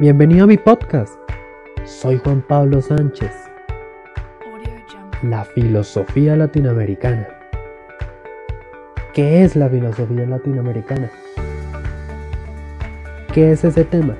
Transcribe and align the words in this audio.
Bienvenido 0.00 0.44
a 0.44 0.46
mi 0.46 0.56
podcast. 0.56 1.12
Soy 1.84 2.16
Juan 2.24 2.40
Pablo 2.40 2.80
Sánchez. 2.80 3.32
La 5.22 5.44
filosofía 5.44 6.36
latinoamericana. 6.36 7.28
¿Qué 9.12 9.44
es 9.44 9.56
la 9.56 9.68
filosofía 9.68 10.24
latinoamericana? 10.24 11.10
¿Qué 13.34 13.52
es 13.52 13.62
ese 13.62 13.84
tema? 13.84 14.16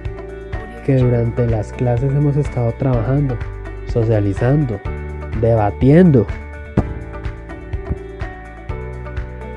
Que 0.85 0.97
durante 0.97 1.47
las 1.47 1.73
clases 1.73 2.12
hemos 2.12 2.37
estado 2.37 2.73
trabajando, 2.73 3.39
socializando, 3.87 4.79
debatiendo. 5.41 6.27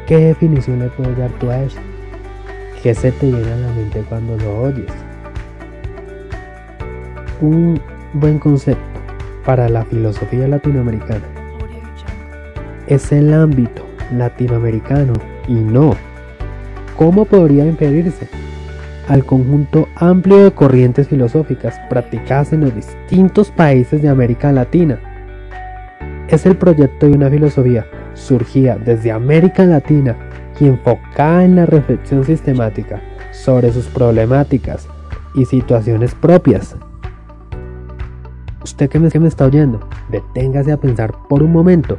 ¿Qué 0.08 0.20
definición 0.20 0.80
le 0.80 0.88
puedes 0.88 1.18
dar 1.18 1.32
tú 1.32 1.50
a 1.50 1.64
eso? 1.64 1.80
¿Qué 2.82 2.96
se 2.96 3.12
te 3.12 3.26
llena 3.26 3.58
la 3.58 3.74
mente 3.74 4.06
cuando 4.08 4.38
lo 4.38 4.62
oyes? 4.62 4.94
Un 7.44 7.78
buen 8.14 8.40
concepto 8.40 9.02
para 9.46 9.68
la 9.68 9.84
filosofía 9.84 10.48
latinoamericana 10.48 11.26
es 12.88 13.12
el 13.12 13.34
ámbito 13.34 13.86
latinoamericano 14.16 15.12
y 15.50 15.56
no, 15.56 15.94
¿cómo 16.96 17.26
podría 17.26 17.66
impedirse? 17.66 18.30
Al 19.10 19.26
conjunto 19.26 19.90
amplio 19.98 20.38
de 20.38 20.52
corrientes 20.52 21.10
filosóficas 21.10 21.78
practicadas 21.90 22.54
en 22.54 22.62
los 22.62 22.74
distintos 22.74 23.52
países 23.52 24.02
de 24.02 24.08
América 24.08 24.54
Latina. 24.54 24.98
Es 26.30 26.46
el 26.46 26.56
proyecto 26.56 27.08
de 27.08 27.12
una 27.12 27.30
filosofía 27.30 27.86
surgida 28.14 28.78
desde 28.78 29.12
América 29.12 29.66
Latina 29.66 30.16
y 30.62 30.68
enfocada 30.68 31.44
en 31.44 31.58
la 31.58 31.66
reflexión 31.66 32.24
sistemática 32.24 33.02
sobre 33.32 33.74
sus 33.74 33.88
problemáticas 33.88 34.88
y 35.36 35.44
situaciones 35.44 36.16
propias. 36.16 36.78
Usted 38.64 38.90
que 38.90 39.00
me, 39.00 39.10
que 39.10 39.20
me 39.20 39.28
está 39.28 39.46
oyendo, 39.46 39.80
deténgase 40.10 40.72
a 40.72 40.78
pensar 40.78 41.14
por 41.28 41.44
un 41.44 41.52
momento 41.52 41.98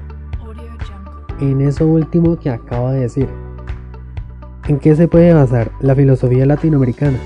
en 1.40 1.60
eso 1.60 1.86
último 1.86 2.38
que 2.38 2.50
acabo 2.50 2.90
de 2.90 3.00
decir. 3.00 3.28
¿En 4.66 4.78
qué 4.78 4.96
se 4.96 5.08
puede 5.08 5.34
basar 5.34 5.70
la 5.80 5.94
filosofía 5.94 6.46
latinoamericana? 6.46 7.18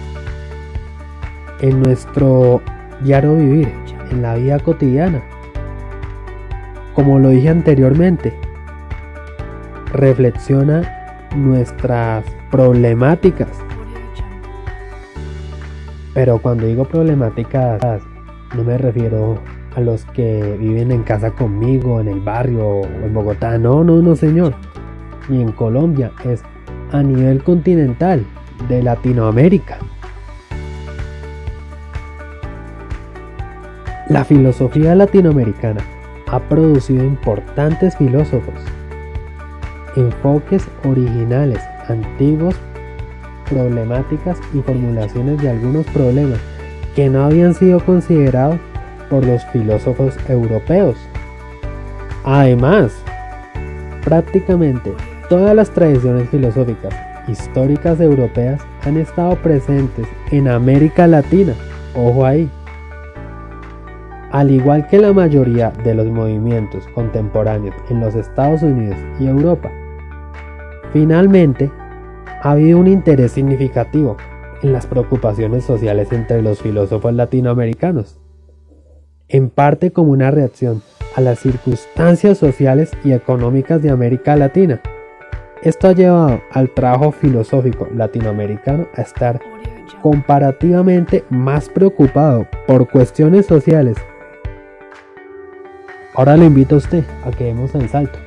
En 1.61 1.81
nuestro 1.83 2.61
diario 3.03 3.37
vivir, 3.37 3.73
en 4.11 4.23
la 4.23 4.35
vida 4.35 4.59
cotidiana. 4.59 5.23
Como 6.95 7.19
lo 7.21 7.29
dije 7.29 7.49
anteriormente, 7.49 8.35
reflexiona 9.93 10.83
nuestras 11.37 12.25
problemáticas. 12.51 13.51
Pero 16.13 16.39
cuando 16.39 16.67
digo 16.67 16.85
problemáticas, 16.85 18.03
no 18.55 18.65
me 18.65 18.79
refiero 18.79 19.39
a 19.77 19.81
los 19.81 20.05
que 20.07 20.57
viven 20.59 20.91
en 20.91 21.03
casa 21.03 21.31
conmigo, 21.31 22.01
en 22.01 22.09
el 22.09 22.21
barrio 22.21 22.67
o 22.67 22.85
en 22.85 23.13
Bogotá. 23.13 23.59
No, 23.59 23.85
no, 23.85 24.01
no, 24.01 24.17
señor. 24.17 24.55
Ni 25.29 25.43
en 25.43 25.53
Colombia. 25.53 26.13
Es 26.25 26.43
a 26.93 27.03
nivel 27.03 27.43
continental 27.43 28.25
de 28.69 28.83
Latinoamérica. 28.83 29.79
La 34.09 34.25
filosofía 34.25 34.95
latinoamericana 34.95 35.83
ha 36.29 36.41
producido 36.41 37.05
importantes 37.05 37.97
filósofos, 37.97 38.55
enfoques 39.97 40.67
originales, 40.85 41.63
antiguos, 41.89 42.57
problemáticas 43.51 44.39
y 44.55 44.61
formulaciones 44.61 45.43
de 45.43 45.51
algunos 45.51 45.85
problemas 45.87 46.39
que 46.99 47.09
no 47.09 47.27
habían 47.27 47.55
sido 47.55 47.79
considerados 47.79 48.59
por 49.09 49.25
los 49.25 49.47
filósofos 49.53 50.17
europeos. 50.29 50.97
Además, 52.25 52.93
prácticamente 54.03 54.93
todas 55.29 55.55
las 55.55 55.71
tradiciones 55.71 56.29
filosóficas 56.29 56.93
históricas 57.29 58.01
europeas 58.01 58.61
han 58.85 58.97
estado 58.97 59.37
presentes 59.37 60.09
en 60.33 60.49
América 60.49 61.07
Latina. 61.07 61.55
Ojo 61.95 62.27
ahí. 62.27 62.51
Al 64.33 64.51
igual 64.51 64.89
que 64.89 64.99
la 64.99 65.13
mayoría 65.13 65.71
de 65.85 65.95
los 65.95 66.09
movimientos 66.09 66.89
contemporáneos 66.97 67.77
en 67.91 68.01
los 68.01 68.17
Estados 68.17 68.65
Unidos 68.65 68.99
y 69.21 69.29
Europa. 69.29 69.71
Finalmente, 70.93 71.71
ha 72.43 72.51
habido 72.51 72.77
un 72.77 72.89
interés 72.89 73.31
significativo 73.31 74.17
en 74.63 74.73
las 74.73 74.87
preocupaciones 74.87 75.65
sociales 75.65 76.13
entre 76.13 76.43
los 76.43 76.61
filósofos 76.61 77.13
latinoamericanos, 77.13 78.21
en 79.29 79.51
parte 79.51 79.91
como 79.93 80.13
una 80.13 80.31
reacción 80.31 80.83
a 81.17 81.21
las 81.21 81.41
circunstancias 81.41 82.39
sociales 82.39 82.91
y 83.05 83.13
económicas 83.13 83.83
de 83.83 83.91
América 83.91 84.37
Latina. 84.37 84.81
Esto 85.63 85.89
ha 85.89 85.93
llevado 85.93 86.41
al 86.53 86.73
trabajo 86.73 87.11
filosófico 87.13 87.89
latinoamericano 87.95 88.87
a 88.95 89.03
estar 89.03 89.41
comparativamente 90.03 91.25
más 91.31 91.69
preocupado 91.69 92.47
por 92.67 92.89
cuestiones 92.89 93.47
sociales. 93.47 93.97
Ahora 96.15 96.37
le 96.37 96.47
invito 96.47 96.77
a 96.77 96.79
usted 96.79 97.05
a 97.25 97.31
que 97.31 97.45
demos 97.45 97.75
el 97.75 97.89
salto. 97.89 98.19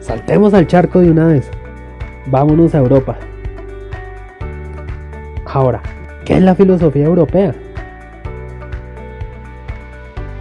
Saltemos 0.00 0.54
al 0.54 0.66
charco 0.66 1.00
de 1.00 1.10
una 1.10 1.26
vez. 1.26 1.50
Vámonos 2.26 2.74
a 2.74 2.78
Europa. 2.78 3.16
Ahora, 5.54 5.80
¿qué 6.24 6.34
es 6.34 6.42
la 6.42 6.56
filosofía 6.56 7.04
europea? 7.04 7.54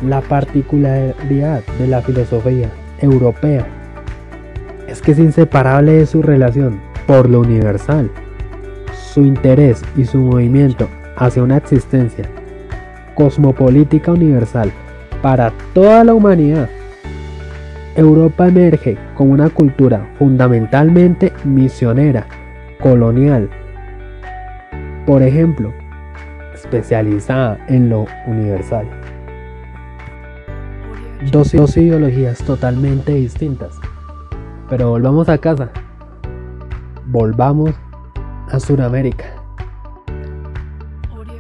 La 0.01 0.22
particularidad 0.22 1.62
de 1.78 1.88
la 1.88 2.01
filosofía 2.01 2.72
europea 2.97 3.63
es 4.88 5.03
que 5.03 5.12
es 5.12 5.19
inseparable 5.19 5.91
de 5.91 6.07
su 6.07 6.24
relación 6.24 6.81
por 7.06 7.29
lo 7.29 7.41
universal, 7.41 8.09
su 8.91 9.22
interés 9.22 9.84
y 9.96 10.06
su 10.06 10.18
movimiento 10.18 10.90
hacia 11.16 11.44
una 11.44 11.57
existencia 11.57 12.25
cosmopolítica 13.13 14.13
universal 14.13 14.72
para 15.22 15.53
toda 15.75 16.03
la 16.03 16.16
humanidad. 16.16 16.69
Europa 17.95 18.47
emerge 18.47 18.97
como 19.13 19.31
una 19.31 19.51
cultura 19.51 20.07
fundamentalmente 20.18 21.31
misionera, 21.44 22.25
colonial, 22.80 23.51
por 25.06 25.22
ejemplo, 25.22 25.72
especializada 26.53 27.64
en 27.68 27.90
lo 27.90 28.06
universal. 28.28 28.88
Dos, 31.31 31.53
ideologías 31.78 32.40
totalmente 32.44 33.13
distintas. 33.13 33.80
Pero 34.69 34.90
volvamos 34.90 35.30
a 35.30 35.38
casa. 35.38 35.69
Volvamos 37.06 37.72
a 38.52 38.59
Sudamérica. 38.59 39.25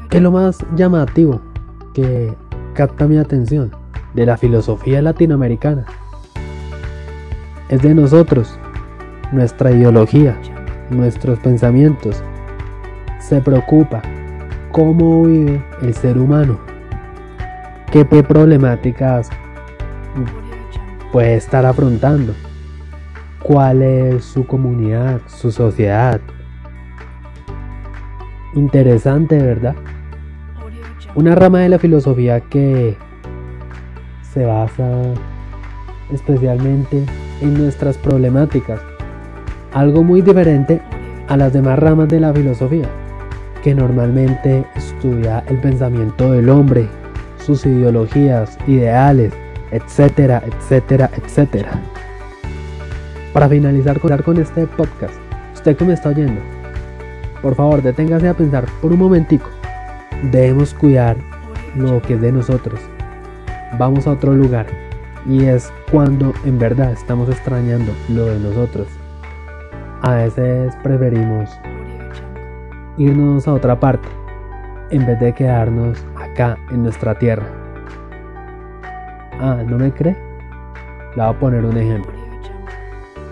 ¿Qué 0.09 0.17
es 0.17 0.23
lo 0.23 0.31
más 0.31 0.65
llamativo 0.75 1.41
que 1.93 2.33
capta 2.73 3.07
mi 3.07 3.17
atención 3.17 3.71
de 4.13 4.25
la 4.25 4.37
filosofía 4.37 5.01
latinoamericana? 5.01 5.85
Es 7.69 7.81
de 7.81 7.93
nosotros, 7.93 8.57
nuestra 9.31 9.71
ideología, 9.71 10.37
nuestros 10.89 11.39
pensamientos. 11.39 12.23
Se 13.33 13.41
preocupa 13.41 13.99
cómo 14.71 15.23
vive 15.23 15.59
el 15.81 15.95
ser 15.95 16.19
humano, 16.19 16.59
qué 17.91 18.05
problemáticas 18.05 19.27
puede 21.11 21.37
estar 21.37 21.65
afrontando, 21.65 22.35
cuál 23.41 23.81
es 23.81 24.23
su 24.23 24.45
comunidad, 24.45 25.19
su 25.25 25.51
sociedad. 25.51 26.21
Interesante, 28.53 29.41
¿verdad? 29.41 29.73
Una 31.15 31.33
rama 31.33 31.61
de 31.61 31.69
la 31.69 31.79
filosofía 31.79 32.39
que 32.39 32.95
se 34.31 34.45
basa 34.45 34.87
especialmente 36.11 37.03
en 37.41 37.55
nuestras 37.55 37.97
problemáticas, 37.97 38.79
algo 39.73 40.03
muy 40.03 40.21
diferente 40.21 40.81
a 41.27 41.35
las 41.35 41.51
demás 41.51 41.79
ramas 41.79 42.09
de 42.09 42.19
la 42.19 42.31
filosofía, 42.31 42.87
que 43.63 43.73
normalmente 43.73 44.65
estudia 44.75 45.43
el 45.47 45.57
pensamiento 45.57 46.33
del 46.33 46.49
hombre, 46.49 46.87
sus 47.37 47.65
ideologías, 47.65 48.57
ideales, 48.67 49.33
etcétera, 49.71 50.43
etcétera, 50.45 51.09
etcétera. 51.15 51.71
Para 53.31 53.49
finalizar 53.49 53.99
con 53.99 54.37
este 54.37 54.67
podcast, 54.67 55.15
usted 55.53 55.77
que 55.77 55.85
me 55.85 55.93
está 55.93 56.09
oyendo, 56.09 56.41
por 57.41 57.55
favor 57.55 57.81
deténgase 57.81 58.27
a 58.27 58.33
pensar 58.33 58.65
por 58.81 58.91
un 58.91 58.99
momentico. 58.99 59.49
Debemos 60.31 60.73
cuidar 60.73 61.17
lo 61.75 62.01
que 62.01 62.15
es 62.15 62.21
de 62.21 62.31
nosotros. 62.31 62.79
Vamos 63.79 64.07
a 64.07 64.11
otro 64.11 64.33
lugar 64.33 64.67
y 65.25 65.45
es 65.45 65.71
cuando 65.89 66.33
en 66.45 66.59
verdad 66.59 66.91
estamos 66.91 67.29
extrañando 67.29 67.93
lo 68.09 68.25
de 68.25 68.39
nosotros. 68.39 68.87
A 70.01 70.15
veces 70.15 70.75
preferimos 70.83 71.49
irnos 72.97 73.47
a 73.47 73.53
otra 73.53 73.79
parte, 73.79 74.07
en 74.89 75.05
vez 75.05 75.19
de 75.19 75.33
quedarnos 75.33 76.05
acá 76.15 76.57
en 76.71 76.83
nuestra 76.83 77.17
tierra. 77.17 77.45
Ah, 79.39 79.63
¿no 79.67 79.77
me 79.77 79.91
cree? 79.91 80.15
Le 81.15 81.23
voy 81.23 81.33
a 81.33 81.39
poner 81.39 81.65
un 81.65 81.77
ejemplo. 81.77 82.11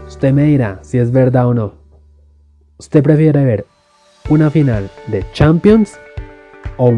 Usted 0.08 0.34
me 0.34 0.44
dirá 0.44 0.80
si 0.82 0.98
es 0.98 1.12
verdad 1.12 1.48
o 1.48 1.54
no. 1.54 1.74
¿Usted 2.78 3.04
prefiere 3.04 3.46
ver 3.46 3.66
una 4.30 4.50
final 4.50 4.90
de 5.08 5.26
Champions 5.34 6.00
o 6.78 6.94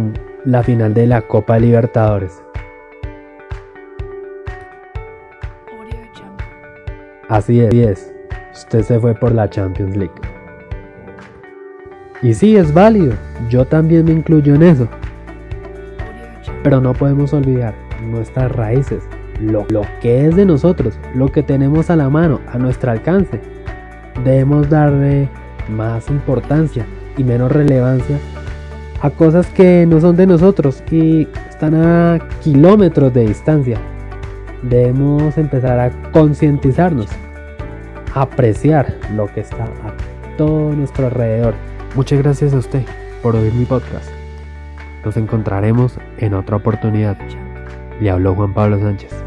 la 0.46 0.64
final 0.64 0.94
de 0.94 1.08
la 1.08 1.22
Copa 1.22 1.60
Libertadores? 1.60 2.44
Así 7.30 7.62
es, 7.62 8.14
usted 8.54 8.84
se 8.84 9.00
fue 9.00 9.16
por 9.16 9.32
la 9.34 9.50
Champions 9.50 9.96
League. 9.96 10.23
Y 12.24 12.34
sí, 12.34 12.56
es 12.56 12.74
válido, 12.74 13.14
yo 13.50 13.66
también 13.66 14.06
me 14.06 14.14
incluyo 14.14 14.56
en 14.56 14.64
eso. 14.64 14.88
Pero 16.64 16.80
no 16.80 16.94
podemos 16.94 17.34
olvidar 17.34 17.76
nuestras 18.10 18.50
raíces, 18.50 19.04
lo, 19.42 19.66
que 20.02 20.26
es 20.26 20.36
de 20.38 20.46
nosotros, 20.46 20.98
lo 21.14 21.30
que 21.30 21.44
tenemos 21.44 21.90
a 21.90 21.98
la 21.98 22.10
mano, 22.10 22.40
a 22.48 22.58
nuestro 22.58 22.92
alcance. 22.92 23.42
Debemos 24.24 24.70
darle 24.70 25.28
más 25.70 26.10
importancia 26.10 26.86
y 27.18 27.26
menos 27.26 27.52
relevancia 27.52 28.18
a 29.02 29.10
cosas 29.10 29.48
que 29.48 29.86
no 29.86 30.00
son 30.00 30.16
de 30.16 30.26
nosotros 30.26 30.82
y 30.90 31.28
están 31.50 31.76
a 31.76 32.20
kilómetros 32.42 33.14
de 33.14 33.28
distancia. 33.28 33.78
Debemos 34.62 35.38
empezar 35.38 35.78
a 35.78 35.92
concientizarnos, 36.14 37.08
apreciar 38.14 38.96
lo 39.14 39.28
que 39.28 39.42
está 39.42 39.66
a 39.66 40.38
todo 40.38 40.72
nuestro 40.72 41.08
alrededor. 41.08 41.54
Muchas 41.96 42.18
gracias 42.18 42.56
a 42.56 42.58
usted 42.58 42.84
por 43.22 43.36
oír 43.36 43.54
mi 43.54 43.66
podcast. 43.66 44.10
Nos 45.06 45.16
encontraremos 45.16 46.00
en 46.18 46.34
otra 46.34 46.56
oportunidad. 46.58 47.18
Le 48.02 48.10
habló 48.10 48.34
Juan 48.34 48.52
Pablo 48.56 48.80
Sánchez. 48.80 49.14